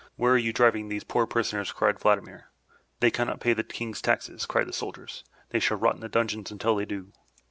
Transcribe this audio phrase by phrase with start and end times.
[0.15, 2.49] "Where are you driving these poor prisoners?" cried Vladimir.
[3.01, 5.23] "They cannot pay the King's taxes," cried the soldiers.
[5.51, 7.11] "They shall rot in dungeons until they do!"